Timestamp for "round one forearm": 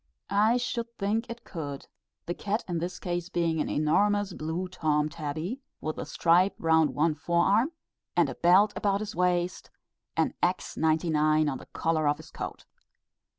6.57-7.71